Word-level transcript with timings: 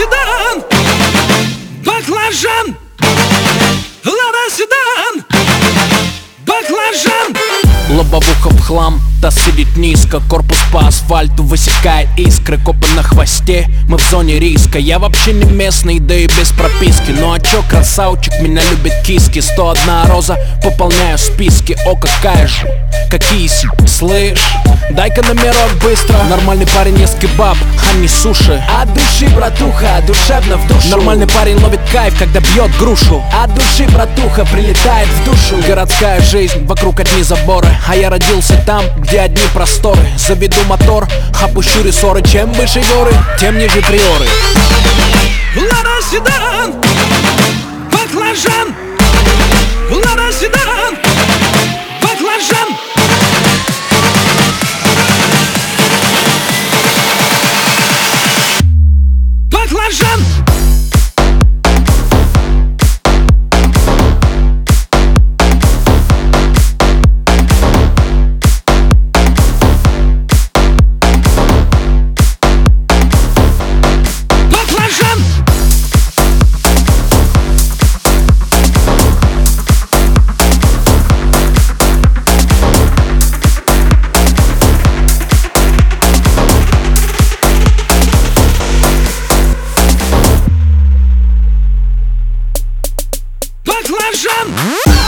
седан 0.00 0.62
Баклажан! 1.84 2.66
Лада 4.04 4.44
седан 4.56 5.24
Баклажан 6.46 7.32
Лобовуха 8.00 8.48
в 8.48 8.60
хлам, 8.62 8.98
та 9.20 9.30
сидит 9.30 9.76
низко. 9.76 10.20
Корпус 10.20 10.56
по 10.72 10.86
асфальту 10.86 11.42
высекает 11.42 12.08
искры. 12.16 12.56
Копы 12.56 12.86
на 12.96 13.02
хвосте, 13.02 13.68
мы 13.88 13.98
в 13.98 14.10
зоне 14.10 14.38
риска. 14.38 14.78
Я 14.78 14.98
вообще 14.98 15.34
не 15.34 15.44
местный, 15.44 15.98
да 16.00 16.14
и 16.14 16.26
без 16.26 16.48
прописки. 16.48 17.10
Ну 17.10 17.30
а 17.30 17.38
чё, 17.38 17.62
красавчик, 17.68 18.32
меня 18.40 18.62
любит 18.70 18.94
киски. 19.04 19.40
101 19.40 20.06
роза, 20.06 20.38
пополняю 20.64 21.18
списки. 21.18 21.76
О, 21.84 21.94
какая 21.94 22.48
же, 22.48 22.66
какие 23.10 23.50
слышь. 23.86 24.40
Дай-ка 24.92 25.22
номерок 25.22 25.70
быстро. 25.82 26.16
Нормальный 26.30 26.66
парень 26.66 26.98
ест 26.98 27.18
кебаб, 27.18 27.56
а 27.86 27.96
не 27.98 28.08
суши. 28.08 28.62
От 28.80 28.92
души, 28.94 29.28
братуха, 29.28 30.02
душевно 30.06 30.56
в 30.56 30.66
душу. 30.66 30.88
Нормальный 30.88 31.26
парень 31.28 31.62
ловит 31.62 31.80
кайф, 31.92 32.18
когда 32.18 32.40
бьет 32.40 32.70
грушу. 32.78 33.22
От 33.32 33.54
души, 33.54 33.86
братуха, 33.92 34.44
прилетает 34.46 35.06
в 35.08 35.24
душу. 35.24 35.62
Городская 35.66 36.20
жизнь, 36.22 36.64
вокруг 36.64 36.98
одни 37.00 37.22
заборы 37.22 37.68
А 37.90 37.96
я 37.96 38.08
родился 38.08 38.56
там, 38.64 38.84
где 38.98 39.18
одни 39.18 39.42
просторы. 39.52 39.98
Заведу 40.16 40.62
мотор, 40.68 41.08
опущу 41.42 41.82
рессоры. 41.82 42.22
Чем 42.22 42.52
выше 42.52 42.80
горы, 42.94 43.12
тем 43.36 43.58
ниже 43.58 43.82
приоры. 43.82 44.26
Лада 45.56 46.00
седан 46.08 46.89
Баклажан 94.20 94.99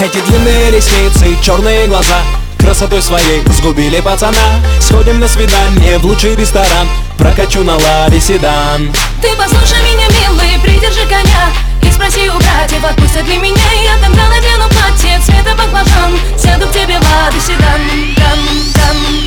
Эти 0.00 0.18
длинные 0.26 0.72
ресницы, 0.72 1.36
черные 1.40 1.86
глаза 1.86 2.20
Красотой 2.58 3.00
своей 3.00 3.42
сгубили 3.46 4.00
пацана. 4.00 4.60
Сходим 4.80 5.20
на 5.20 5.28
свидание 5.28 5.98
в 5.98 6.04
лучший 6.04 6.34
ресторан 6.34 6.88
Прокачу 7.16 7.62
на 7.62 7.76
ладе 7.76 8.20
седан. 8.20 8.92
Ты 9.22 9.28
послушай 9.36 9.78
меня, 9.82 10.06
милый, 10.08 10.58
придержи 10.60 11.06
коня 11.06 11.52
И 11.82 11.92
спроси 11.92 12.28
у 12.28 12.36
братьев, 12.38 12.84
отпустят 12.84 13.26
ли 13.28 13.38
меня. 13.38 13.54
Я 13.84 13.96
тогда 14.04 14.28
надену 14.28 14.68
платье 14.68 15.20
цвета 15.24 15.54
баклажан 15.56 16.18
Сяду 16.36 16.66
к 16.66 16.72
тебе 16.72 16.98
в 16.98 17.02
лады 17.02 17.40
седан. 17.40 17.80
Дам, 18.16 18.38
дам 18.74 19.23